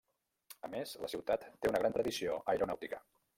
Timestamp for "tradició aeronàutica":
1.99-3.05